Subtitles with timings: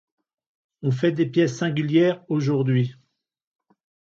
[0.81, 2.95] On fait des pièces singulières, aujourd'hui.